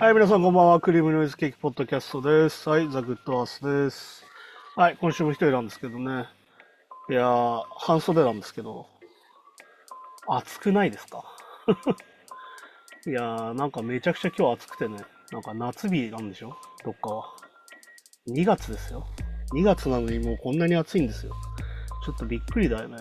[0.00, 0.80] はい、皆さんこんばんは。
[0.80, 2.68] クリームノイズケーキポッドキャストです。
[2.68, 4.24] はい、ザ・グッドアースです。
[4.74, 6.24] はい、今週も一人なんですけどね。
[7.08, 8.88] いやー、半袖なんですけど、
[10.26, 11.22] 暑くないですか？
[13.06, 14.96] いやー、なんかめちゃくちゃ今日暑くてね、
[15.30, 16.56] なんか夏日なんでしょ？
[16.84, 17.24] どっかは。
[18.26, 19.06] 2月ですよ。
[19.54, 21.32] 2月なのにもうこんなに暑いんですよ。
[22.04, 22.96] ちょっとびっくりだよね。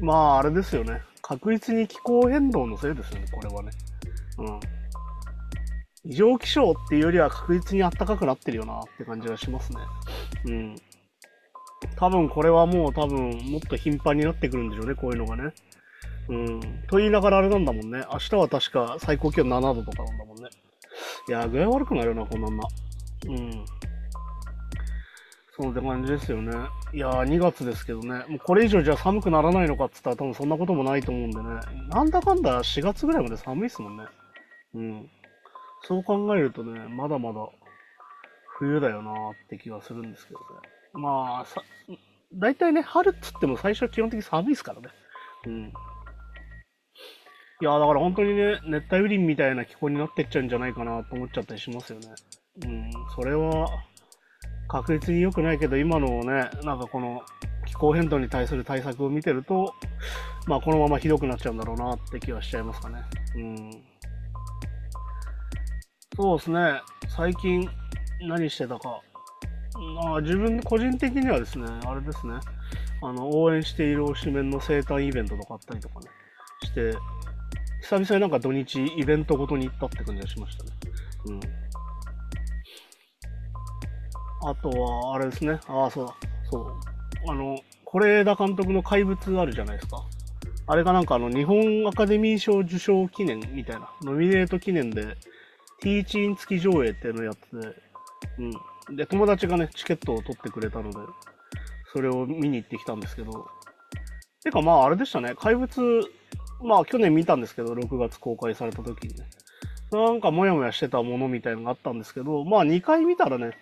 [0.00, 1.02] まあ、あれですよね。
[1.22, 3.70] 確実に気候変動のせいですよね、これはね。
[4.40, 4.60] うん。
[6.04, 9.78] 異常気象っていうよりは確実に暖かくなってるよなって感じがしますね。
[10.46, 10.76] うん。
[11.96, 15.52] 多分これはもう多分もっと頻繁になってくるんでしょうね、こういうのがね。
[16.28, 16.60] うん。
[16.88, 18.04] と言いながらあれなんだもんね。
[18.12, 20.48] 明日は確か最高気温7度とかなんだもんね。
[21.28, 22.64] いやー、具合悪くなるよな、こんなんな。
[23.28, 23.64] うん。
[25.60, 26.52] そうって感じですよね。
[26.94, 28.24] いやー、2月ですけどね。
[28.28, 31.44] もうこれ以上じゃあ寒くならないのかっつったら多分そんなこともないと思うんでね。
[31.88, 34.04] なんだかんだ4月ぐらいまで寒いっすもんね。
[34.74, 35.10] うん。
[35.82, 37.40] そう考えるとね、まだまだ
[38.58, 40.44] 冬だよなーって気がするんですけどね。
[40.92, 41.62] まあ、さ、
[42.34, 44.88] 大体ね、春っつっても最初は基本的に寒いですからね。
[45.46, 45.72] うん。
[47.62, 52.08] いやだから本当にね、熱帯雨林みたいな気候になってっちゃうんじゃないかなと思っちゃったりしますよね。
[52.64, 53.68] うん、それは
[54.68, 57.22] 確実に良くないけど、今のね、なんかこの
[57.66, 59.74] 気候変動に対する対策を見てると、
[60.46, 63.02] まあこのままひどくなっちゃうんだろうなって気はしちゃいますかね。
[63.36, 63.70] うん。
[66.16, 67.68] そうですね、最近
[68.22, 69.00] 何してたか。
[70.04, 72.34] まあ自分個人的にはですね、あれですね、
[73.02, 76.06] あの応援している推しメンの生誕イベントとかあったりとかね、
[76.64, 76.92] して、
[77.82, 80.70] 久々になんか土日イベントごとに行ったって感じがしましたね。
[81.26, 81.40] うん。
[84.42, 85.58] あとは、あれですね。
[85.68, 86.14] ああ、そうだ。
[86.50, 86.72] そう。
[87.28, 90.04] あの、是枝監督の怪物あるじゃないですか。
[90.66, 95.16] あれがなんかあの、日本アカデミー賞受賞記念みたいな、ノミネート記念で、
[95.80, 97.56] ティーチン付き上映っていうのをやってて、
[98.88, 98.96] うん。
[98.96, 100.98] で、友達がね、チケットを取ってくれたので、
[101.92, 103.46] それを見に行ってきたんですけど、
[104.42, 105.68] てかまああれでしたね、怪物、
[106.62, 109.26] まあ去年見たんですけど、6月公開された時にね。
[109.92, 113.56] なんかモヤモヤしてたものみたいのがあったんですけど、まあ2回見たらね、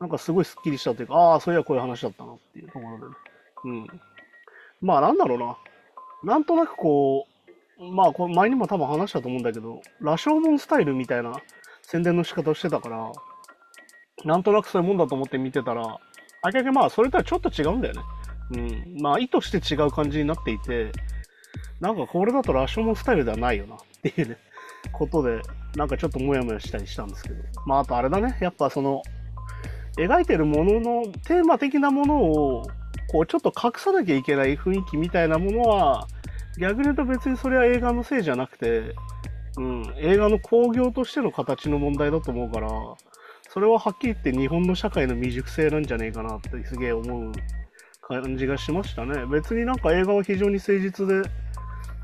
[0.00, 3.10] なんかすごいスッキリしたというか、ああ、そういやこういう話だったなっていうところでね。
[3.64, 3.86] うん。
[4.80, 5.56] まあなんだろうな。
[6.24, 7.35] なんとなくこう、
[7.78, 11.32] まあこれ前にも多分話したと思うんだけど、羅生門スタイルみたいな
[11.82, 13.12] 宣伝の仕方をしてたから、
[14.24, 15.98] なんとなくそういうもんだと思って見てたら、
[16.42, 18.02] あけけまあそれとはちょっと違うんだよね。
[18.52, 18.56] う
[18.98, 19.02] ん。
[19.02, 20.90] まあ意図して違う感じになっていて、
[21.80, 24.38] なんかこれだと羅生門スタイルではないよなっていうね、
[24.92, 25.40] ことで、
[25.74, 27.36] なんかちょっとモヤモヤしたりしたんですけど。
[27.66, 29.02] まああとあれだね、やっぱその、
[29.98, 32.66] 描いてるもののテーマ的なものを、
[33.08, 36.06] こうちょっと隠さなきゃいけない雰囲気みたいなものは、
[36.58, 38.94] 逆に言うと別にそれは映画のせいじゃなくて、
[39.58, 42.70] うん、映画の興行としての形の問題だと思うから、
[43.48, 47.32] それははっきり言って日本の社会の未熟性なんじゃねえかなってすげえ思う
[48.02, 49.26] 感じがしましたね。
[49.26, 51.22] 別になんか映画は非常に誠実で、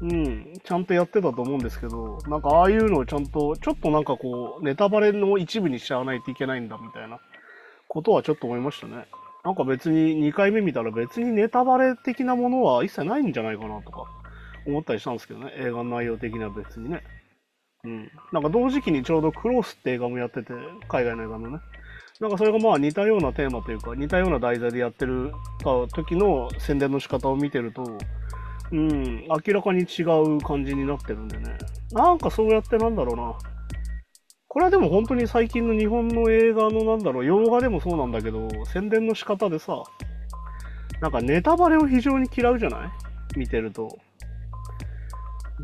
[0.00, 7.20] うん、ちゃんとやってたと思うんですけど、なんかああいうのをちゃんと、ちょっとなんかこう、ネタバレの一部にしちゃわないといけないんだみたいな
[7.88, 9.06] ことはちょっと思いましたね。
[9.44, 14.06] なんか別に2回目見たら別にネタバレ的なものは一切ないんじゃないかなとか
[14.67, 15.53] 思ったりしたんですけどね。
[15.56, 17.03] 映画の内容的には別にね。
[17.84, 18.11] うん。
[18.33, 20.53] なんか同時期にちょうどクロースって映画もやってて、
[20.89, 21.59] 海外の映画のね。
[22.21, 25.33] なんかそれがまあ似たようなテーマというか、似たような題材でやってる
[25.93, 27.83] 時の宣伝の仕方を見てると、
[28.71, 31.59] うん、明らかに違う感じになってるんでね。
[31.91, 33.34] なんかそうやってなんだろうな。
[34.47, 39.83] これはでも本当に最近の日本の映画のなんだろう、洋画でもそうなんだけど、宣伝の仕方でさ、
[41.00, 42.84] なんかネタバレを非常に嫌うじゃな
[43.34, 43.39] い？
[43.39, 43.99] 見てると。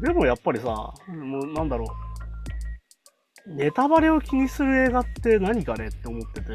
[0.03, 1.87] でもやっぱりさ、もうなんだろ
[3.47, 3.55] う。
[3.55, 5.87] ネタバレを気にする映画って何かね？
[5.87, 6.47] って思ってて。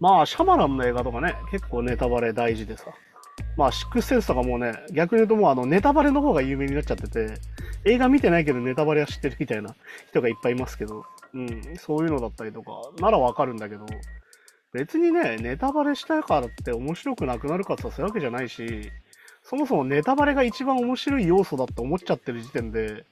[0.00, 2.86] まあ、シャマランの映画とかね、結構ネタバレ大事でさ。
[3.56, 7.34] まあ、シックスセンスとかもね、逆に言うともうあのネタバレの方が有名になっちゃってて、
[7.84, 9.74] 映画見てないけどネタバレは知ってるみたいな
[10.08, 12.70] 人がいっぱいいますけど、うん、そういうのだったりとか、
[13.00, 13.86] ならわかるんだけど、
[14.72, 18.90] 別にね、ネタバレしたからって面白くなくなるかってそういうわけじゃないし、
[19.50, 23.04] そもそもネタバレが一番面白い要素だって思っちゃってる時点で、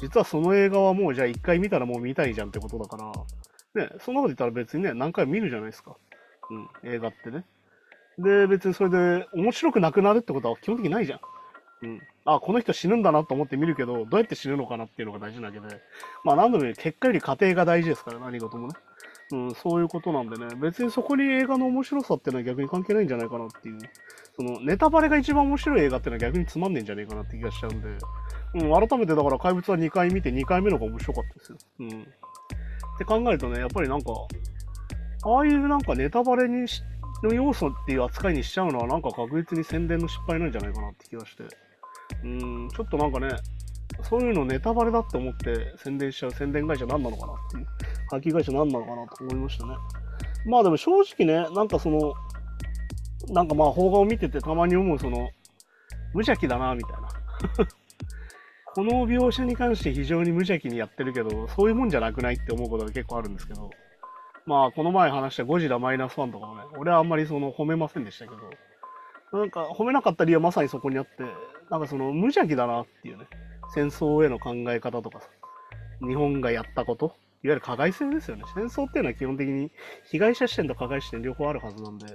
[0.00, 5.96] 実はその映画はもうじゃあ一回見たらもう見たいじゃんってことだから、ね、そんなこと言ったら別にね、何回も見るじゃないですか。
[6.50, 7.44] うん、映画ってね。
[8.18, 11.20] で、別にそれで面白くなくなるってことは基本的にないじゃん。
[11.82, 12.02] うん。
[12.24, 15.66] あ、この人死ぬんだなと思って見るけど、どうやって死ぬのかなっていうのが大事なわけで。
[16.24, 18.74] まあ何度も言う結果より過程が大事ですから、何事もね。
[19.30, 23.78] うん、そういうことなんでね、別にそこに映画の面白さっていうのは逆に関係ないんじゃないかなっていう、
[24.36, 27.88] そのネタバレが一番面白い映画っていうのは逆につまんねえんじゃねえかなって気がしちゃうんで、
[28.54, 31.58] うん、改めてだから怪物は2回見て2回目の方が面白かったですよ。
[31.80, 31.88] うん。
[31.88, 34.12] って考えるとね、やっぱりなんか、
[35.24, 36.82] ああいうなんかネタバレにし
[37.22, 41.44] の要素っていう扱いにしちゃうのはなんか確実に宣伝の失敗なんじゃないかなって気がして。
[42.24, 43.28] うん、ちょっとなんかね、
[44.02, 47.66] そういうのネタバレだって思って宣伝しちゃう宣伝会社何なのかなっていう、
[48.10, 49.74] 書き会社何なのかなと思いましたね。
[50.46, 52.14] まあでも正直ね、なんかその、
[53.28, 55.30] なんかまあ邦画を見ててたまに思うその、
[56.14, 57.08] 無邪気だな、みたいな。
[58.74, 63.70] この描写に関して非常に無邪気にやってるけど、そういうもんじゃなくないって思うことが結構あるんですけど、
[64.44, 71.24] まあ、この前話したゴジラマイナスワンとかもね、俺はあんまりその褒めませんでしたけど、なんか褒めなかった理由はまさにそこにあって、
[71.70, 73.26] なんかその無邪気だなっていうね、
[73.74, 75.28] 戦争への考え方とかさ、
[76.06, 77.14] 日本がやったこと、
[77.52, 78.44] ゆる加害性ですよね。
[78.54, 79.70] 戦争っていうのは基本的に
[80.10, 82.06] 被害者視点と加害視点両方あるはずなんで、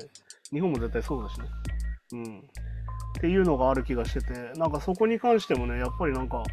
[0.52, 1.48] 日本も絶対そうだしね。
[2.14, 2.40] うん。
[2.40, 6.44] っていうのがある気がしてて、なんかそこに関してもね、やっぱりなんか、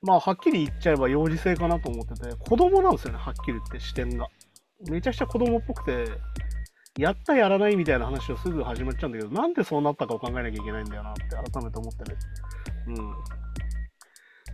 [0.00, 4.26] まあはっきり言っちゃえば幼児性かなと思ってて、子供なんですよね、はっきり言って視点が。
[4.90, 6.06] めちゃくちゃ子供っぽくて、
[6.98, 12.18] やったやらないみたいな話をすぐ始まっちゃうんだけど、なんでそうなったかを考えなきゃいけないんだよなって改めて思ってね。
[12.88, 13.14] うん。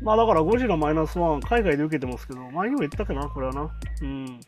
[0.02, 3.70] まあだからゴジラマイナスワン海外で受けてますけど、前にも言ったかな、これはな。
[4.02, 4.40] うん。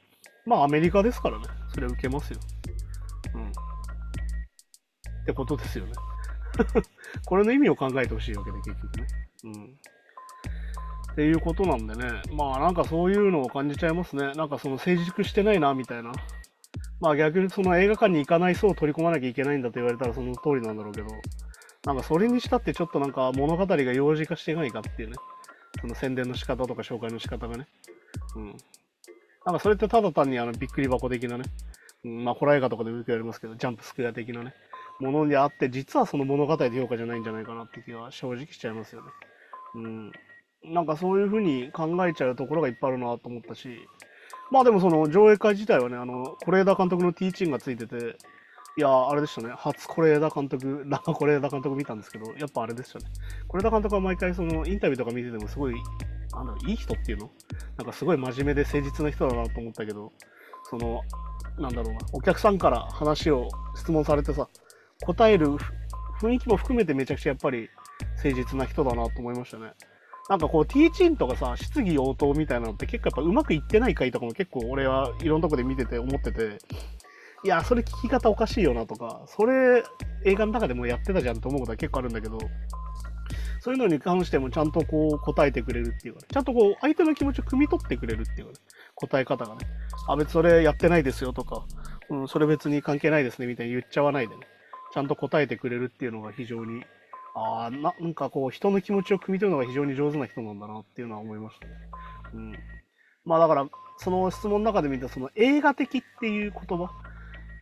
[0.47, 1.45] まあアメリカですからね。
[1.73, 2.39] それは受けますよ。
[3.35, 3.49] うん。
[3.49, 5.93] ってことですよね。
[7.27, 9.07] これの意味を考えてほしいわけで、結局ね。
[9.45, 9.79] うん。
[11.13, 12.23] っていうことなんでね。
[12.33, 14.33] まあなんかそういうのを感じちゃいますね。
[14.33, 16.13] なんかその成熟してないな、みたいな。
[17.01, 21.09] まあ逆にその映画館に行かない層を取り込まなきゃいけないんだと言われたらその通りなんだろうけど、
[21.85, 25.17] なんかそれにしたってちょっとなんか物語が幼児化してないかっていうね。
[25.81, 27.67] その宣伝の仕方とか紹介の仕方がね。
[28.37, 28.57] うん。
[29.47, 31.45] なんかそれってただ単にあのびっくり箱的なね。
[32.05, 34.55] うん、まあホラー映画とかでもよく言われますけど、ジャンプスクエア的なね。
[35.01, 39.09] ものにあって、実はその物語で評価じゃないんじゃないかなって気は正直しちゃいますよね。
[39.75, 40.13] うん。
[40.63, 43.69] なんかそういうふうに考えちゃうところがいっぱいあるなと思ったし、
[44.51, 48.17] まあでもその上映会自体はね、あの、是枝監督のティーチンがついてて、
[48.77, 49.53] いやあれでしたね。
[49.57, 53.07] 初是枝監督、生是枝監督見たんですけど、やっぱあれでしたね。
[53.49, 55.75] 是枝監督は毎回そのインタビューとか見ててもすごい、
[56.33, 57.31] なんだろう、いい人っていうの？
[57.77, 60.13] なんかすごい真面目で誠実な人だなと思ったけど、
[60.71, 61.01] その、
[61.59, 64.49] なんだろうな、お客さんから話を質問されてさ、
[65.05, 65.49] 答える
[66.21, 67.69] 雰囲気も含めてめちゃくちゃやっぱり
[68.23, 69.73] 誠実な人だなと思いましたね。
[70.29, 76.59] なんかこう、ティーチンとかさ、質疑応答みたいなのって結構やっぱうまくいってない回とかも結構俺はいろんなとこで見てて思ってて、
[77.43, 79.83] いや、それ聞き方おかしいよなとか、それ
[80.25, 82.39] 映画の中でもやってたじゃんと思うことは結構あるんだけど、
[83.61, 88.59] そういうのに関してもちゃんとこう答えてくれるっていうかね、ちゃんとこう相手の気持ちを汲み取ってくれるっていうかね、
[88.95, 89.67] 答え方がね、
[90.09, 91.65] あ、別にそれやってないですよとか、
[92.11, 94.47] うん、それ別に関係ないですねみたいに言っちゃわないでね、
[94.93, 96.83] ちゃんと答えてくれるっていうのが非常に
[97.35, 101.73] ああ、なんかこう、人の気持ちを汲み取るのが非常に上手な人なんだなっていうのは思いましたね。
[102.35, 102.53] うん。
[103.25, 106.91] まあだから、その質問の中で見た、その映画的っていう言葉、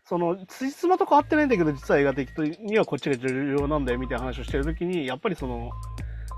[0.09, 5.71] その、つじつまと変わってないんだけど、実は映画的にはこっちが重要なんだよみたいな話をしてるときに、やっぱりその、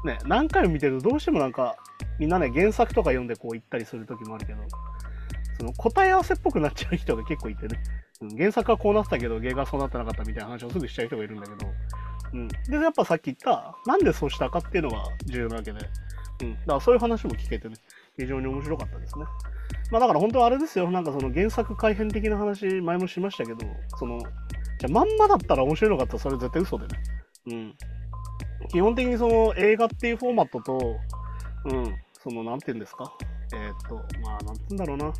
[0.05, 1.77] ね、何回も見てるとどうしてもなんか、
[2.19, 4.59] みんなね、原作とか読んでこう言ったりするときもあるけど、
[5.59, 7.79] その答え合わせっぽくなっちゃう人が結構いてね、
[8.23, 11.71] うん、原作はこうなってたけど、芸がそうなってなかったみたいな話をすぐしちゃう人がいるんだけど、
[12.33, 12.49] うん。
[12.49, 15.79] で、やっぱさっき言った、なんでそうしたかっていうのが重要なわけで、
[16.43, 16.55] うん。
[16.55, 17.77] だからそういう話も聞けてね、
[18.19, 19.25] 非常に面白かったですね。
[19.91, 23.59] まあだから本当はあれですよ、なんかその原作改変的な話、前もしましたけど、
[23.99, 24.19] その、
[24.79, 27.03] じゃまんまだったら面白いのかってそれ絶対嘘でね。
[27.47, 27.75] うん。
[28.69, 30.97] 基本的にその映画っていうフォーマットと、
[31.65, 33.13] うん、その、なんて言うんですか？
[33.53, 35.13] えー、っと、まあ、なんて言うんだろうな。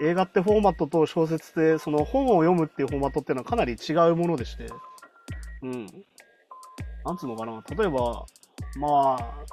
[0.00, 4.66] 映画ってフォーマットと小説って、その本を読むっていうフォーマットっていうのはかなり違うものでして、
[5.62, 5.86] うん。
[7.04, 8.24] なんつうのかな、例えば、
[8.76, 9.44] まあ、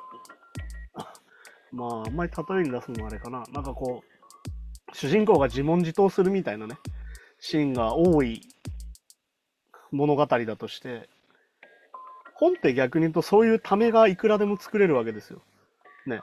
[1.72, 3.44] まあ、あんまり例えに出すのもあれかな。
[3.52, 4.15] なんかこう、
[4.96, 6.78] 主人公が自問自答するみたいなね、
[7.40, 8.42] シーンが多い
[9.92, 11.10] 物語だとして、
[12.36, 15.42] 本って逆に言うとそういうためがいくらでも作れるわけですよ。
[16.08, 16.16] ね。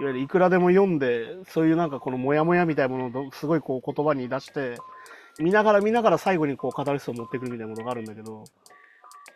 [0.00, 4.76] いわゆるいくらでも読んで、そういうなんかこのモヤモヤみたいなものをすごいこう言葉に出して、
[5.38, 8.44] 見ながら見ながら最後にこうカタルシスを持ってくるみたいなものがあるんだけど、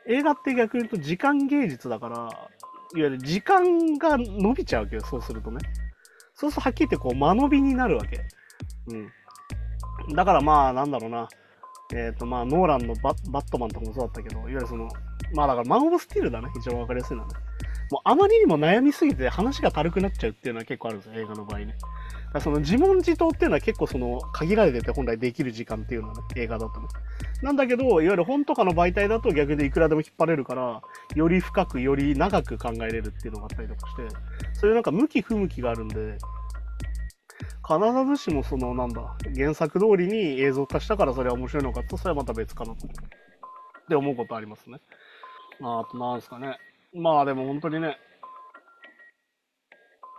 [0.09, 2.31] 映画って逆に言うと時間芸術だから、いわ
[2.95, 5.59] ゆる時間が伸びちゃうわけど、そうするとね。
[6.35, 8.21] そうするとはっきり言ってこう間延びになるわけ。
[8.89, 10.15] うん。
[10.15, 11.29] だからまあ、なんだろうな。
[11.93, 14.89] えっ、ー、とまあ、ノーランのバットマンとかもそうだったけど、いわゆるその、
[15.35, 16.49] まあだからマン・オブ・スティールだね。
[16.57, 17.35] 一番わかりやすいのはね。
[17.91, 21.77] もうあまりにも悩みすぎて話が軽くなっちゃうっていうのは結構あるんですよ、映画の場合ね。
[22.41, 26.89] その自問自答っていうのは結構その限られてて本来できる時間っていうのはね、映画だとね。
[27.43, 30.83] なんだけど、いわゆる本とかの媒体だと逆でいくらでも引っ張れるから、
[31.15, 34.03] より深く、より長く考えれるっていうのがあったりとかして、
[34.55, 36.19] そういうなんか向き不向きがあるんで、
[37.67, 42.87] 必ずしもそのなんだ、原作通りに映像化したからそれは面白いのかと、それはまた別かなと。
[42.87, 42.91] っ
[43.89, 44.79] て思うことありますね。
[45.61, 46.59] あとなんですかね。
[46.95, 47.99] まあでも本当にね、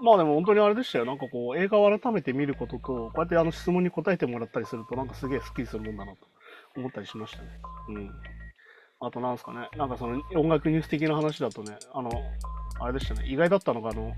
[0.01, 1.05] まあでも本当にあれでしたよ。
[1.05, 6.27] なんかこう、映画を改めて見ることと、こうやってあの質問に答えてもらったりすると、なんかすげえスッキリするもんだなと
[6.75, 7.47] 思ったりしましたね。
[7.89, 8.11] うん。
[8.99, 9.69] あとなんですかね。
[9.77, 12.09] なんかその音楽ニュース的な話だとね、あの、
[12.79, 13.25] あれでしたね。
[13.27, 14.13] 意外だったのが、あの、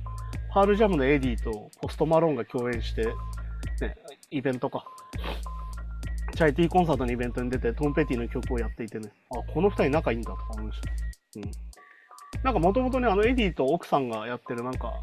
[0.52, 3.14] パールジャムのエディとポストマローンが共演して、ね、
[4.32, 4.86] イベントか。
[6.36, 10.92] チャリティーコンサートのイベントに出て、トム・ペティの曲をやっていてね、あ、この二人仲いいんだとか思いました。
[11.38, 11.44] うん。
[12.44, 14.94] なんかもともとね、あのエディと奥さんがやってるなんか、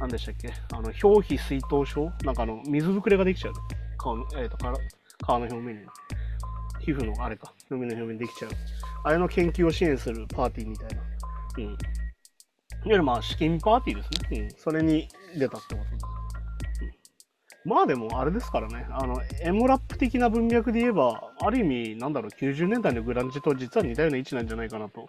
[0.00, 0.52] 何でしたっけ？
[0.72, 3.54] あの、表皮水疱症なんかあの、水ぶくれができちゃう。
[3.96, 4.62] 顔の、えっ、ー、と、皮
[5.28, 5.82] の表面に。
[6.80, 8.50] 皮膚のあれか、海の表面にできちゃう。
[9.04, 11.02] あれの研究を支援するパーティーみたいな。
[11.58, 11.78] うん。
[12.84, 14.40] いわゆるまあ、資金パーティーですね。
[14.40, 14.50] うん。
[14.58, 15.86] それに出たってこと
[17.64, 17.70] うん。
[17.70, 18.86] まあでも、あれですからね。
[18.90, 25.08] あの、エモラップ的な文脈で言えば、ある意味、なんだろう、90年代のグランジと実は似たような位置なんじゃないかなと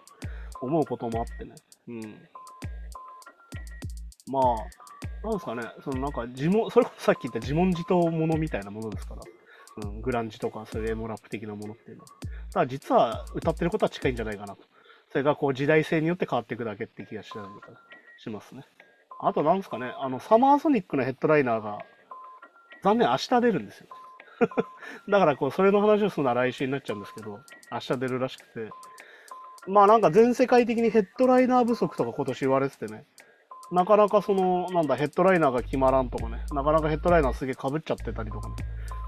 [0.62, 1.54] 思うこともあってね。
[1.88, 2.00] うん。
[4.28, 4.42] まあ、
[5.22, 9.22] なんですかね、そのなんか自問、それこそさっき言った自問自答ものみたいなものですから、
[9.88, 12.08] うん、グランジとかそういうエモラップ的なものっていうのは。
[12.52, 14.62] ただ実は歌ってることは近いんじゃないかなと。
[15.16, 17.68] それがこう時代性によって変わっていくだけって気がしたりとか
[18.18, 18.66] しますね。
[19.18, 21.78] あとなんですかね、あの、サマーソニックのヘッドライナーが、
[22.82, 23.86] 残念明日出るんですよ。
[25.08, 27.40] だからこう、それの話をするのは来週になっちゃうんですけど、
[27.72, 28.70] 明日出るらしくて、
[29.66, 33.06] まあなんか全世界的にヘッドライナー不足とか今年言われててね、
[33.72, 38.54] なかなかその、なんだ、ヘッドライナーが決まらんとかね、なかなかヘッドライナーすげえ被っちゃってたりとかね、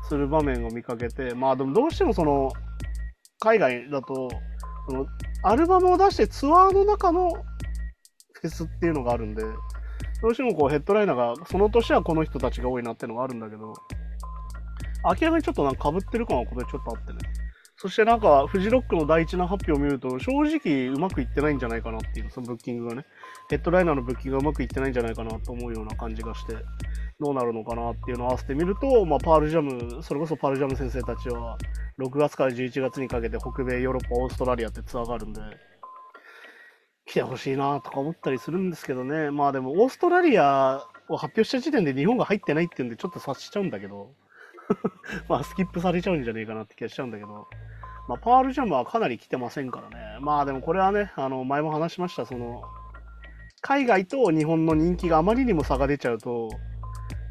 [0.08, 2.50] する場面を見かけて、まあでもどうしてもその、
[3.40, 4.28] 海外だと、
[4.88, 5.06] その、
[5.42, 9.42] アルバムを出してツアーの中のフェスっていうのがあるんで、
[10.22, 13.72] どうしてもこうヘッドライナーが、その年はこの人たちが多いなっていうのがあるんだけど、
[15.04, 17.18] 明らかにちょっとなんか被ってる感はこれちょっとあってね。
[17.80, 23.06] そしてなんか、フジロックの第一な発表を見ると、正直うまくいってないんじゃないかなっていう、そのブッキングがね。
[23.48, 26.56] ヘッドライナーのブッキングがうまくいってないんじゃないかなと思うような感じがして、
[27.20, 31.58] どうなるのかなっていうのを合わせてみると、まあ、パールジャム、それこそパールジャム先生たちは、
[31.98, 35.40] 6月から11月にかけて北米、ヨーロッパ、オーストラリアってツアーがあるんで、
[37.06, 39.30] 来てほしいなとか思ったりするんですけどね。
[39.30, 44.12] まあでも、オーストラリアを発表した時点で日本が入ってないっていうんで、ちょっと察しちゃうんだけど、
[45.28, 47.48] まあ、スキップされちゃうんじゃねえかなって気がしちゃうんだけど、
[48.06, 50.18] まあ、パールジャムはかなり来てませんからね。
[50.20, 52.62] まあでもこれはね、あの、前も話しました、その、
[53.60, 56.48] 海外と日本の人気があまりにも差が出ちゃうと、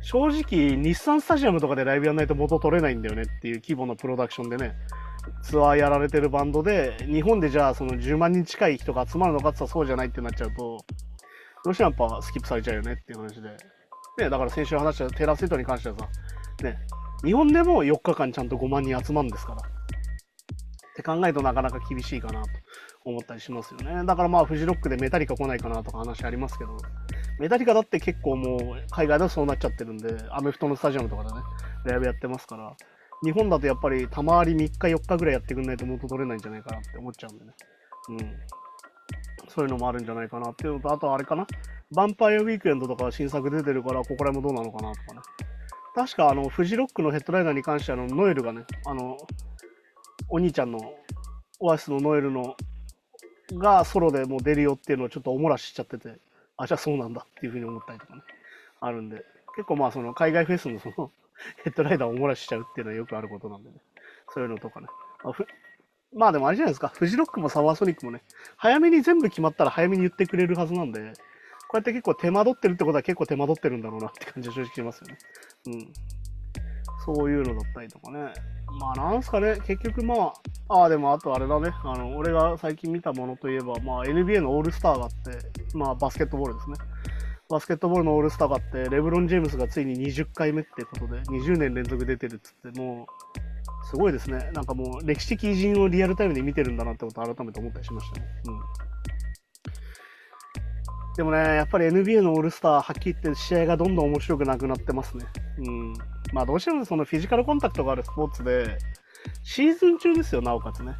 [0.10, 4.74] 正直、日産スタジアムとかでライブやんないと元取れないんだよねっていう規模のプロダクションでね、
[5.44, 10.78] ツアーやられてるバンドで、日本でじゃあその10万人近い人が集まるのかって言ったらそうじゃないってなっちゃうと、
[11.66, 13.50] どうしてもやっぱスキップされちゃうよねっていう話で。
[13.50, 16.08] ね、だから先週話したテラスイトに関してはさ、
[16.64, 16.78] ね、
[17.26, 19.58] 日本でも4日間ちゃんと5万人集まるんですから。
[19.58, 19.62] っ
[20.96, 22.50] て考えるとなかなか厳しいかなと
[23.10, 24.06] 思ったりしますよね。
[24.06, 26.78] だからまあフジロックでメタリカ来ないかなとか話ありますけど、
[27.40, 28.60] メタリカだって結構もう
[28.92, 31.42] 海外ではそうなっちゃってるんで、アメフトのスタジアムとかでね、
[31.86, 32.76] ライブやってますから、
[33.24, 37.54] 日本だとやっぱりたまわり3日4日ぐらいやってくんないと元取れないんじゃないかなって思っちゃうんでね。
[38.10, 38.18] うん。
[39.50, 41.48] そういうのもあるんじゃないかなっていうのと、あとあれかな。
[41.96, 45.22] ヴァンパイアウィークエンドとか新作出てるから、ここら辺もどうなのかなとかね。
[45.96, 49.18] 確かあの、フジロックのヘッドライナーに関しては、あの、ノエルがね、あの、
[50.30, 50.80] お兄ちゃんの
[51.60, 52.56] オアシスのノエルの
[53.54, 56.18] がソロでもう出るよっていうのをちょっとおもらししちゃってて、
[56.58, 58.22] あ、じゃあそうなんだっていうふうに思ったりとかね、
[58.82, 59.24] あるんで、
[59.56, 61.12] 結構まあその海外フェスのその
[61.64, 63.76] ヘッドライダーをおもらししちゃうっていうのはよくあることなんでね、
[64.34, 64.88] そういうのとかね。
[65.24, 65.46] あふ
[66.14, 68.22] まあでもあれじゃないですか、フジロックもサワーソニックもね、
[68.56, 71.14] 早めに全部決まったら早めに言ってくれるはずなんで、
[71.68, 75.18] こうやって結構手間取ってるってことは結構手間取ってるんだろうなって感じは正直しますよね。
[75.68, 75.94] うん。
[77.08, 78.34] そういうのだったりとかね。
[78.80, 80.34] まあなんすかね、結局ま
[80.70, 86.76] あ、ああ、でもあとあれだね、あの、俺が最近見たものといえば、まあ NBA のオールスターがあって、まあバスケットボールですね。
[87.50, 93.08] バスケットボールのオールスターがあって、レブロン・ジェームスがついに20回目ってことで、20年連続出てるっつって、も
[93.84, 94.52] う、すごいですね。
[94.54, 98.26] なんかもう、歴史的偉人をリアルタイムで見てるんだなってこと改めて思ったりしましたね。
[98.48, 98.60] うん。
[101.16, 105.26] でもね、やっぱり NBA のオールスター、はっきり言って試合がどんどん面白くなくなってますね。
[105.60, 105.94] うん。
[106.34, 108.78] まあどうしてもそのフィジカルコンタクトがあるスポーツで、
[109.44, 110.94] シーズン中ですよ、なおかつね。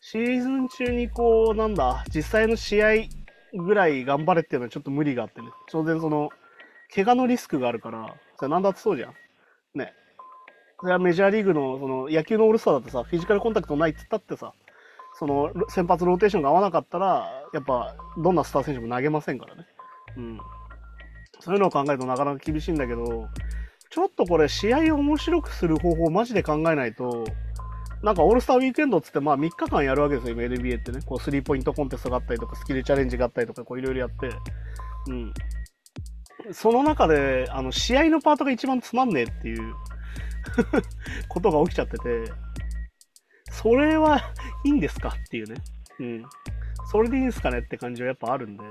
[0.00, 2.94] シーズン中にこう、なんだ、実際の試合
[3.54, 5.48] ぐらい頑張れっていうのはちょっと無理があってね。
[5.70, 6.30] 当然その、
[6.94, 9.14] 怪我のリスクがあるから、それなんだってそうじゃん。
[9.74, 9.92] ね。
[10.80, 14.54] それはメジャーリーグの、その、野球のオールスターだってさ、フィジカルコンタクトないって言ったってさ、
[15.18, 19.66] その、先発ローテーションが合わなかったら、やっぱ、どんなスター選手も投げませんからね。
[20.16, 20.40] うん。
[21.40, 23.28] そういうのを考えるとなかなか厳しいんだけど、
[23.90, 27.24] ちょっとこれ、試合を面白くする方法マジで考えないと、
[28.02, 31.00] なんかオールスターウィークエンドっつって、まあ3日間やるわけですよ、今 NBA ってね。
[31.04, 34.30] こう、スリーポイントコンテストがあったりとか、スキルチャレンジがあったりとか、こういろいろやって。
[35.08, 35.32] うん。
[36.52, 39.74] その中で、あの、試合のパートが一番つまんねえっていう
[41.28, 42.32] ことが起きちゃってて、
[43.50, 44.32] それは
[44.64, 45.56] いいんですかっていうね。
[45.98, 46.24] うん。
[46.90, 48.64] それでいいんすかねって感じはやっぱあるんで。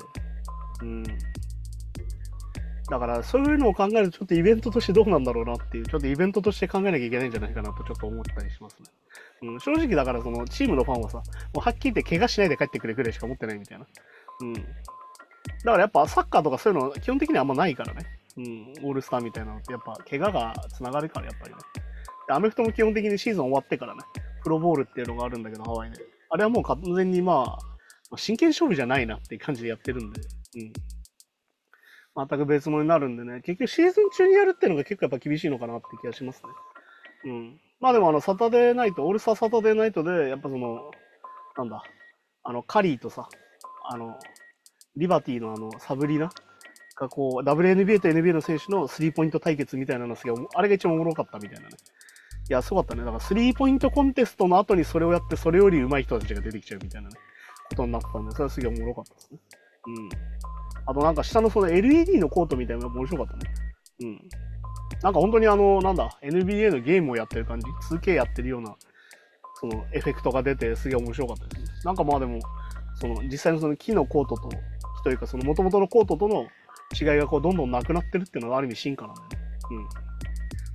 [0.81, 1.03] うん。
[2.89, 8.89] だからそういうのを考えるとちょっとイベントとしてどうなんだろうなっていう、ちょっとイベントとして考えなきゃいけないんじゃないかなとちょっと思ったりしますね。
[9.43, 11.23] うん、正直だからそのチームのファンはさ、も
[11.55, 13.85] うはっきり言って怪我しないで帰ってくれくらいしか思ってないみたいな。
[14.41, 14.53] うん。
[14.53, 18.05] だからやっぱサッカーとかそういうの基本的にはあんまないからね。
[18.37, 21.59] うん、オールスターみたいなのってやっぱ怪我がつながるからやっぱりね。
[22.29, 24.01] アメフトも基本的にシーズン終わってからね、
[24.43, 25.99] プロボールっていうのがあるんだけど、ハワイで。
[26.29, 27.57] あれはもう完全にま
[28.11, 30.21] あ、真剣勝負じゃないなっていう感じでやってるんで、
[30.55, 30.73] うん。
[32.17, 36.49] 全く別物になるんでね、結局シーズン中にやるっていうのが結構やっぱ厳しいのかなって気がしますね。
[37.25, 37.59] うん。
[37.79, 40.91] まあでもあの、サタデーナイト、オールスターサタデーナイトで、やっぱその、
[41.57, 41.83] なんだ、
[42.43, 43.29] あの、カリーとさ、
[43.89, 44.17] あの、
[44.95, 46.31] リバティのあの、サブリナ
[46.95, 51.75] がこう、WNBA と NBA の選手のスリーポイント対決みたいなのすげえ、あれが一番おもろかったみたいなね。
[52.49, 53.01] いや、すごかったね。
[53.01, 57.15] だから、スリーポイントコンテストの後にそれをやって、それより上手い人たちが出てきちゃうみたいなね、
[57.69, 59.39] ことになったんで、それはすげえおもろかったですね。
[59.85, 60.09] うん。
[60.87, 63.53] あとなんか下のその LED のコートみたいなのが面白かったね。
[64.01, 64.29] うん。
[65.03, 68.75] なんか本当にあの、なんだ、NBA のゲームをやってる感じ、2K やってるような、
[69.59, 71.67] そのエフェクトが出てすげえ面白かったですね。
[71.83, 72.39] なんかまあでも、
[72.95, 76.47] その実際のその木のコートと、木というかその元々のコートとの
[76.99, 79.41] 違いがこうどんどんなくなってるっていうのはある意味進化なんでね。
[79.71, 79.87] うん。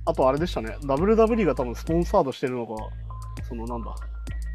[0.05, 2.75] あとあれでしたね、WW が多分スポンサードしてるのが、
[3.47, 3.95] そのなんだ、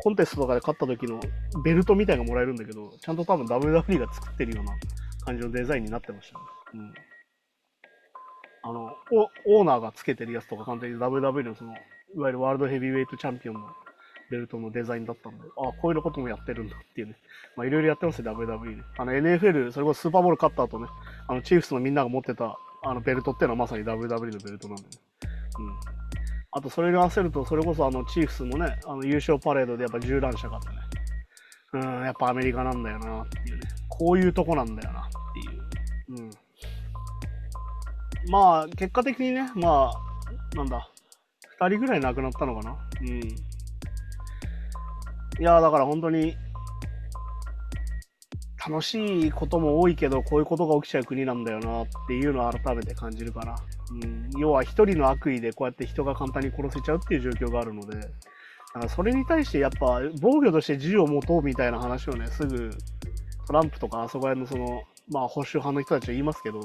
[0.00, 1.20] コンテストとかで勝った時の
[1.64, 4.72] ベルトみたいなのがもらえるんだけど、ちゃんと多分 WWE が作ってるような
[5.28, 6.45] 感じのデザインになってましたね。
[6.75, 6.95] うん。
[8.62, 8.93] あの、
[9.47, 13.69] オーナーがつけてるやつとか完全に WW のその、いわゆるワールドヘビーウェイトチャンピオンの
[14.30, 17.17] ベルトのデザインだったんで、ああ、こういうのこともやってるんだっていうね。
[17.56, 18.82] まあ、いろいろやってますよ、WWE で。
[18.97, 20.86] あの、NFL、それこそスーパーボール勝った後ね、
[21.28, 24.88] あの、チーフスのみんなが持ってた、あの、ベルトっていうのはまさに WW のベルトなんでね。
[25.58, 25.75] うん。
[26.52, 30.98] あと、それに合わせると、それこそあの、チーフスのね、あの、優勝パレードでやっぱ銃乱射があってね。
[31.73, 33.69] うん、やっぱアメリカなんだよなっていうね。
[33.89, 35.04] こういうとこなんだよなっ
[36.09, 36.23] ていう。
[36.23, 36.31] うん。
[38.31, 40.89] まあ、結果的にね、まあ、なんだ、
[41.61, 42.76] 2人ぐらい亡くなったのかな。
[43.02, 43.19] うん。
[45.41, 46.37] いやだから本当に、
[48.69, 53.57] 楽しいことも多いけど、こういうことが起きちゃう国なんだよなっていうのを改めて感じるかな。
[54.02, 57.97] うん、要は一人の悪意でこうやって人が簡単に殺せちゃうっていう状況があるので、
[58.88, 62.71] それに対してやっぱ防御として自由を持とうみたいな話をね、すぐ
[63.47, 66.60] トランプとかあそこら辺のその、まあ保守派の人たちは言いますけど、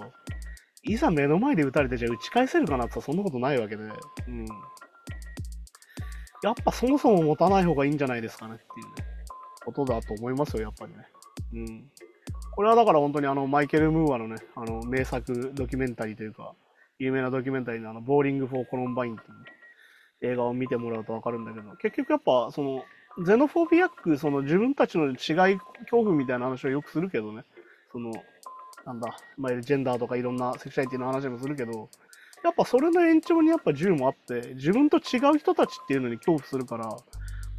[0.83, 3.87] いざ目の前で撃たれてじゃあ撃ち返せるかなってそんなことないわけで、う
[4.31, 4.45] ん。
[6.43, 8.91] やっぱそもそも持たない方がいいんじゃないですかねっていうね、
[9.65, 11.07] ことだと思いますよ、やっぱりね。
[11.53, 11.89] うん。
[12.55, 16.53] これはだから本当にあの、マイケル・ムーアのね、あの、名作ドキュメンタリーというか、
[16.99, 19.37] 有名なドキュメンタリーのあの、ボーリング・フォー・コロンバインっていう、
[20.23, 22.83] 映画を見てもらうとわかるんだけど、結局やっぱ、その、
[23.25, 27.43] ゼノフォビアック、その自分たちの違い、恐怖みたいな話をよくするけどね、
[27.91, 28.11] その、
[28.85, 31.89] なんだ、いわゆるジェンダーとかいろんなセクシャリティの話もするけど、
[32.43, 36.89] やっぱそれの延長にやっぱ銃もあって、自分と違う人たちっていうのに恐怖するから、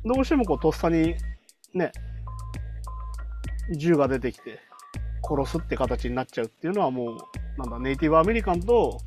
[0.05, 1.14] どうしてもこうとっさに
[1.72, 1.92] ね、
[3.77, 4.61] 銃が出てきて
[5.27, 7.16] 殺すって形になっちゃうっていうのはもう、
[7.59, 8.98] なんだ、ネイティブアメリカンと、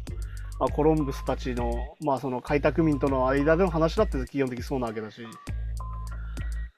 [0.59, 5.21] まあ、コロンブスたちの、まあその開拓民との間での話だって基本的にそうなわけだし、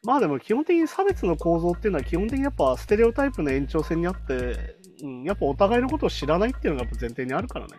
[0.04, 7.74] まあでも基本的に差別の構造っていうのは基本的にやっぱステレオタイプの延長線にあって、うん、やっぱお互いのことを知らないっていうのがやっぱ前提にあるからね。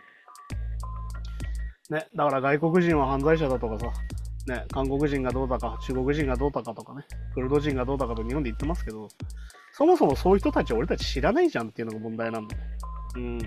[1.90, 3.86] ね、だから外国人は犯罪者だとかさ、
[4.46, 9.08] ね、韓国人がどうだか、中国人がどうだかとかね、クルド人がどうだかと日本で言ってますけど、
[9.72, 12.62] そもそもそういう人たち俺たち知らないじゃんっていうのが問題なんだよ。
[13.16, 13.38] うん。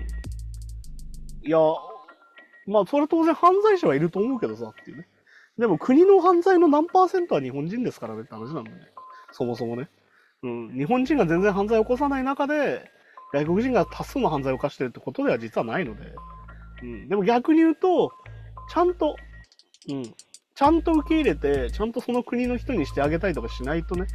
[1.42, 1.58] いや、
[2.66, 5.06] まあそれ当然犯罪者はいると思うけどさっていうね。
[5.58, 8.86] でも国の犯罪の何パーセントは日本人ですからねって話なんだよね。
[9.32, 9.88] そもそもね。
[10.42, 10.76] うん。
[10.76, 12.90] 日本人が全然犯罪を起こさない中で、
[13.32, 16.12] 外国人が多数の犯罪を犯してるってことでは実はないので。
[16.82, 17.08] うん。
[17.08, 18.12] でも逆に言うと、
[18.72, 19.16] ちゃんと、
[19.88, 20.14] うん。
[20.54, 24.06] ちゃんと受け入れて、ちゃんとその国の人にしてあげたりとかしないとね、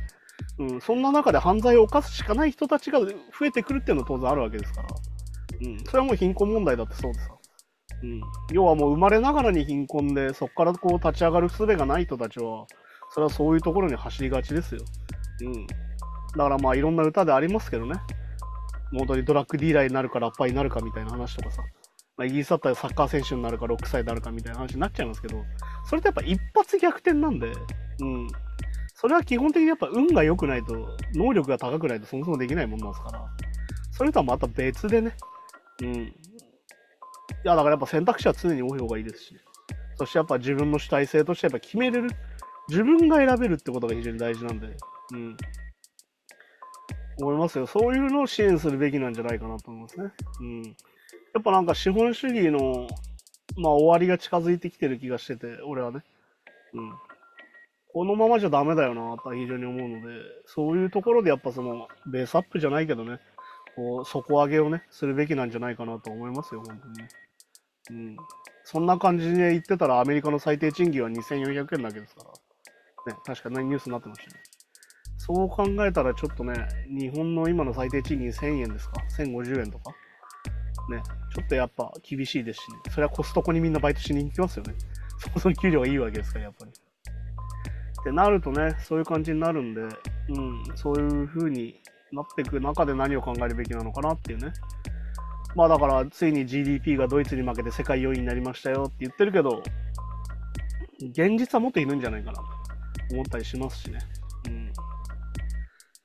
[0.58, 3.08] うん、そんな中で犯罪を犯すしかない人たちが増
[3.46, 4.88] えてくるっていうのは当然あるわけですから。
[5.62, 7.39] うん、それはもう貧困問題だってそうでさ。
[8.04, 8.22] うん。
[8.52, 12.66] 要はもう生まれながらに貧困で、そこからこう立ち上がる術がない人たちは、
[13.12, 14.82] それはそういうところに走りがちですよ。
[15.42, 15.68] うん。
[15.68, 15.76] だ
[16.36, 17.96] からまあいろんな歌でありますけどね。
[18.92, 21.62] 本当にドラッグディーラーになるかラッパーになるかみたいな話とかさ。
[22.18, 25.42] まあ、イギリスだったらサッカー選手になるか6歳になるかみたいな話になっちゃいますけど、
[25.86, 27.48] それってやっぱ一発逆転なんで、
[28.02, 28.28] うん。
[28.94, 30.76] それは基本的にやっぱ運が良くないと、
[31.16, 33.26] 能力が高くないとそもそもできないもんなんですから、
[33.92, 35.16] それとはまた別でね、
[35.82, 36.14] うん。
[37.44, 39.36] いや、だからやっぱ選択肢は常に多い方がいいですし、
[39.96, 42.10] そしてやっぱ自分の主体性としてやっぱ決めれる、
[42.68, 44.76] 自分が選べるってことが非常に大事なんで、
[45.14, 45.38] うん。
[47.22, 47.68] 思いますよ。
[47.68, 50.12] そういうのを支援するべきなんじゃないかなと思いますね。
[50.40, 50.64] うん。
[50.64, 50.72] や
[51.40, 52.88] っぱなんか資本主義の、
[53.58, 56.04] まあ終わりが近づいてきてる気がしてて、俺はね。
[56.74, 56.94] うん。
[57.92, 60.14] このままじゃダメだよなとは非常に思うので、
[60.46, 63.20] そういうところでやっぱその、ベースアップじゃないけどね、
[63.76, 67.08] こう、底上げをね、するべきなんじゃないかなと思いますよ、本当に。
[67.90, 68.18] うん。
[68.64, 73.14] そんな感じで言ってたら、アメリカの最低賃金は2400円だけですから。
[73.14, 74.42] ね、確かにニュースになってましたね。
[75.18, 76.54] そう考えたらちょっとね、
[76.88, 79.92] 日本の今の最低賃金1000円ですか ?1050 円とか？
[80.90, 82.78] ね、ちょっとやっぱ厳しいですしね。
[82.92, 84.74] それはコストコにみんなバイトしに行きますよね。
[85.20, 86.72] そもそも給料がいいわけですから、やっぱり。
[86.72, 91.80] ってなるとね、そういう感じになるんで、うん、そういう風に
[92.12, 94.52] なっていく中で何を考えるべきなのかなっていうね。
[95.56, 99.64] まあだから、ついに GDP がドイツに負けて世界4位になりましたよって言ってるけど、
[101.12, 102.44] 現実はもっといるんじゃないかなと
[103.14, 104.00] 思ったりしますしね。
[104.48, 104.72] うん。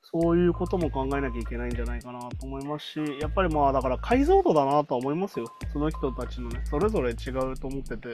[0.01, 5.45] そういうことも考えなきゃいけないんじゃないかなと思いますし、やっぱりまあだから解像度だなとは思いますよ。
[5.73, 8.07] その人たちのね、それぞれ違うと思ってて。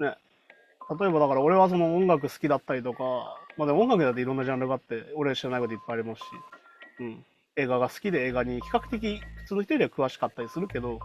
[0.00, 0.16] ね。
[1.00, 3.04] 例えばだから俺はその音楽好きだったりとか、
[3.56, 6.24] まあでも音楽だっていろんなジャンルがあって、俺知らないこといっぱいありますし、
[7.00, 7.24] うん。
[7.56, 11.00] 映画が好きで映画に比較的普通の人よりは詳しかったりするけど、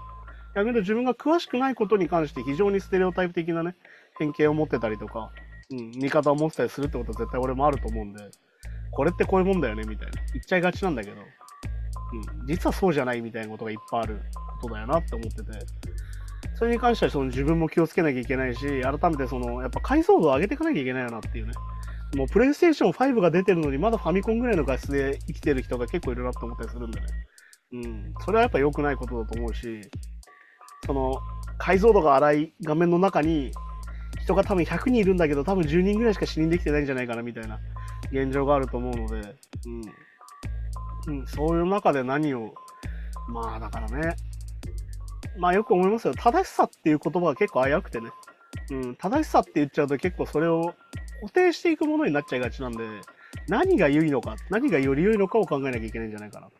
[0.56, 3.76] 逆に言うと自分が詳しくないことに関して非常にステレオタイプ的なね、
[4.18, 5.32] 偏見を持ってたりとか、
[5.70, 8.24] うん、見方を持ってたりするってことは絶対俺もあると思うんで、
[8.92, 14.22] これってこういうもんだよねみたいな言っちゃいがちなんだけど、うん、実はそうじゃないみたいなことがいっぱいある
[14.62, 15.52] ことだよなって思ってて、
[16.56, 21.52] それに関してはその自分も気をつけなきゃいけないし、改めてそのやっぱ解像度を上げていかなきゃいけないよなっていうね。
[22.16, 27.08] もうプレイステーション5が出てるのにまだファミコンぐらいの画質で生きてる人が結構いるなって思ったりするんでね。
[27.74, 28.14] うん。
[28.24, 29.82] それはやっぱ良くないことだと思うし、
[30.86, 31.16] その
[31.58, 33.52] 解像度が荒い画面の中に
[34.22, 37.60] 人が多分100人いるんだけど多分10人ぐらいしか死認できてないんじゃないかなみたいな
[38.12, 39.36] 現状があると思うので、
[41.08, 41.20] うん。
[41.20, 42.54] うん、そういう中で何を、
[43.28, 44.16] まあだからね、
[45.38, 46.14] まあよく思いますよ。
[46.14, 48.10] 正しさっていう言葉が結構危うくてね。
[48.72, 50.74] うん、正しさって言っちゃうと結構それを
[51.22, 52.84] 固定していくものになっちゃいがちなんで、
[53.48, 56.54] 何が良いのか、何がより良いのかを考えなきゃいけないんじゃないかなと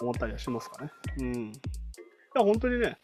[0.00, 0.90] 思ったりはしますかね。
[1.18, 1.34] うん。
[1.46, 1.52] い
[2.34, 2.98] や、本当にね、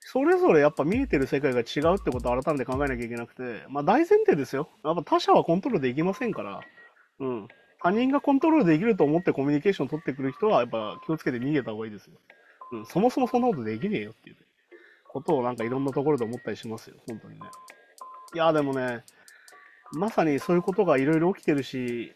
[0.00, 4.68] それぞれやっぱ見えてる世界が違うってことを改めて考えなきゃいけなくて、まあ大前提ですよ。
[4.84, 6.60] やっぱ他者はコントロールできませんから、
[7.18, 7.48] うん。
[7.82, 12.12] 他人がコントロールできると思ってコミュニケーションを取ってくる人はやっぱ気をつけて逃げた方がいいですよ。
[12.72, 12.86] うん。
[12.86, 14.36] そもそもそんなことできねえよっていう
[15.08, 16.96] ことをなんかいろんなところで思ったりしますよ。
[17.08, 17.46] 本当にね。
[18.34, 19.04] いや、でもね、
[19.92, 22.12] まさにそういうことがいろいろ起きてるし、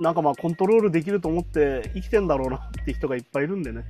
[0.00, 3.84] なんかまあコントロールできると思って生きてんだろうなって人がいっぱいいるんでね。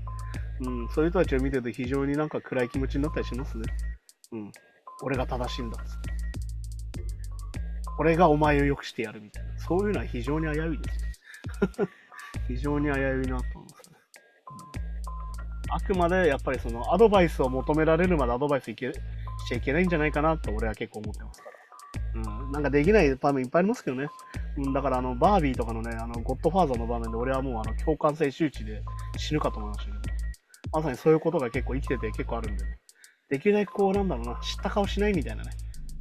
[0.60, 3.64] うん、そういう人たちを見てると非常になんか暗い気持ちになったりしますね。
[4.32, 4.52] うん。
[5.02, 6.12] 俺が正しいんだっつって。
[7.98, 9.58] 俺がお前を良くしてやるみたいな。
[9.58, 11.06] そういうのは非常に危ういです。
[12.48, 13.96] 非常に危ういなと思いますね。
[15.68, 18.98] うん、あくまでやっぱりそのアドバイスを求められるまでアドバイスいけし
[19.48, 21.61] ちゃいけないんじゃないかなって俺は結構思ってますから。
[22.14, 22.52] うん。
[22.52, 24.08] なんかできない場面いっぱいありますけどね。
[24.56, 28.82] うん、だからあの、バービーとかのね、あの、ゴッドファーザーの場面で俺はもうあの、共感性周知で
[29.16, 30.00] 死ぬかと思いましたけど、
[30.72, 32.78] まさにそういうことが結構生きてて結構あるんで、ね、
[33.30, 35.50] できるだけこう、なんだろうな、知った顔しないみたいなね。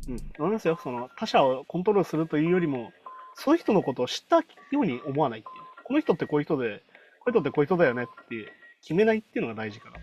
[0.10, 0.80] うん、思いますよ。
[0.82, 2.92] その、他者をコントロールするというよりも、
[3.36, 4.44] そういう人のことを知ったよ
[4.74, 5.64] うに思わないっていう。
[5.84, 6.84] この人ってこういう人で、
[7.20, 9.98] こういう人ってこういう人だよねって決めないっていうのが大事かな。
[9.98, 10.02] い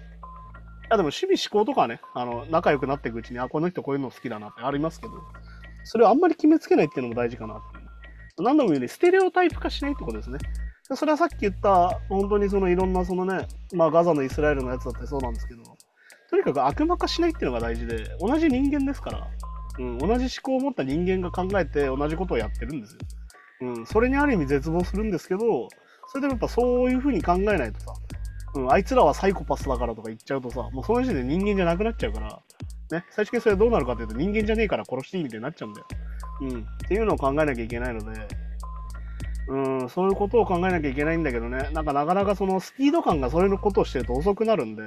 [0.91, 5.13] や、でも趣味思考とかはね、あの、仲良くなっていくうちに、あ、この人こういうの好きだなってありますけど、
[5.89, 7.63] それをあんまり決めつけないっていうのも大事かな。
[8.39, 10.39] 何度も言うように、ステレオタイプ化しないってことですね。
[10.95, 15.63] それはさっき言った、本当にそのいろんなそのね、まあガザのイスラエルのやつだってそうなんですけど、
[16.31, 19.27] とにかく悪魔化しないっていうのが大事で、同じ人間ですから、
[19.79, 22.99] うん、同じ思考を持った人間が考えて同じことをやってるんですよ。
[23.61, 25.69] うん、それにある意味絶望するんですけど、
[26.09, 27.93] それでもやっぱそういうふうに考えないとさ、
[28.55, 32.41] うん、あいつらはサイコパスだからとか言っちゃうとさ、もうその時点で人間じゃなくなっちゃうから、
[32.91, 35.87] ね、最終的にそれどうなるかというと人間じゃねえから殺していいみたいになっちゃうんだよ。
[36.41, 38.29] うん、っていうのを考えなきゃいけないので、
[39.49, 44.83] うん、そういうことを考えなきゃいけないんだけどね、なんかなかなかそのスピード感がそれのことをしてると遅くなるんで、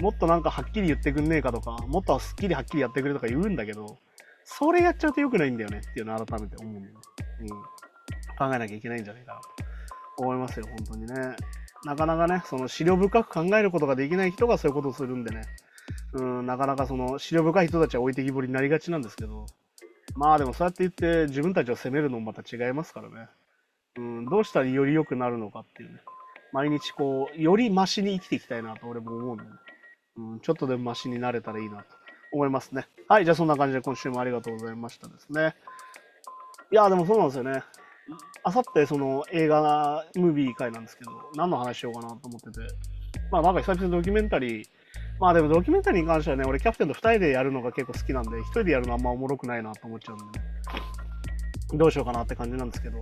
[0.00, 3.98] もっとなんかはっきり言ってくんねえかとか、もっとすっきりはっきりやってくれとか言うんだけど、
[4.44, 7.00] それやっちゃうと良くないんだよねっていうのを改めて思うんだよね。
[7.40, 7.48] うん。
[8.38, 9.48] 考えなきゃいけないんじゃないかなと
[10.18, 11.36] 思いますよ、本当にね。
[11.84, 15.42] なかなかね、その資料深く考えることができない人がそういうことをするんでね、
[16.14, 19.46] うん、なかなかその資料深い人たちは置いてきぼりになりがちなんですけど、
[20.14, 23.28] まあでもそうやって言って自分たちを責めるのもまた違いますからね。
[23.98, 26.00] うん、どうしたらより良くなるのかっていうね。
[26.52, 29.50] 毎日こう、よりマシに生きていきたいなと俺も思うんで、ね、
[30.16, 31.84] うん、ちょっとでもマシになれたらいいなと
[32.32, 32.86] 思いますね。
[33.08, 35.54] はい、じゃあそんな感じで今週もありがとうございましたですね。
[36.70, 37.62] いや、でもそうなんですよね。
[38.42, 42.60] あさってその映画、ムービー会なんですけど、何の話しようかなと思ってて、
[43.30, 44.68] まあなんか久々にドキュメンタリー、
[45.18, 50.44] まあでもドキュメンタリーに関してはね、俺キャプテンと2人でやるのが結構好きなんで、1人でやるのあんまおもろくないなと思っちゃうんでね、
[51.74, 53.00] どうしようかなって感じなんですけど、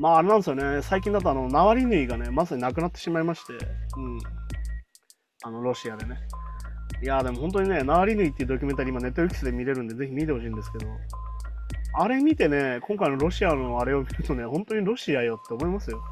[0.00, 3.52] まああれなんですよね、最近だとあの、ナワリヌイがね、まさになくなってしまいまして、
[3.96, 4.18] うん。
[5.44, 6.16] あの、ロシアでね。
[7.02, 10.86] いやでも本当にね、ナワリヌイっていうドキュメンタリー今ネットフリックスで見れるんで、ぜひ見てほしいんですけど、
[11.94, 16.02] あれ見てね、今回のロシアのあれを見るとね、本当にロシアよって思いますよ。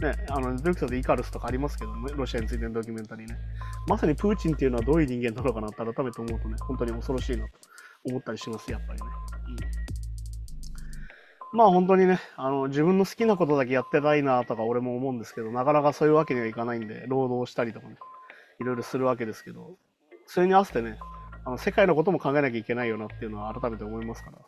[0.00, 3.36] ね、あの、ネットフリックスでイカルスとかありますけど、ね、ロシアについてのドキュメンタリーね。
[3.86, 7.50] まさにプーチンっていうのはどういう人間なのかなって改めて思うとね、本当に恐ろしいなと
[8.04, 9.06] 思ったりします、やっぱりね。
[11.52, 17.96] うん、まあ本当にね、あの、自分の好きなことだけやってたいなとか俺も思うんですけど、なかなかそういうわけにはいかないんで、労働したりとかね、
[18.60, 19.76] いろいろするわけですけど、
[20.26, 20.98] それに合わせてね、
[21.44, 24.38] あの世界のことも考えなきゃいけないよなっていうのは改めて思いますから。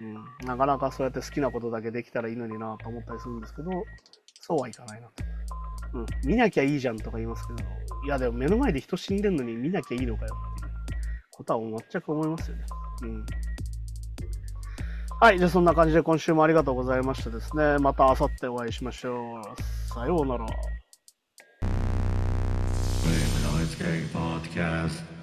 [0.00, 0.14] うん、
[0.46, 3.70] なかなかそうやって好きなことだけできたらいいのになと思ったりするんですけど、
[4.40, 5.24] そうはいかないなと。
[5.92, 7.68] うん、見なきゃいいじゃんとか言いますけど、
[8.04, 10.72] いやでも目の前で人死んでんのに見なきゃいいのかよっていう
[11.30, 12.64] ことは全く思いますよね。
[13.02, 13.26] うん。
[15.20, 17.78] はい、じゃあそんな感じで今週もありがとうございましたですね。
[17.78, 19.92] また明後日お会いしましょう。
[19.92, 20.46] さようなら。
[24.12, 25.19] Podcast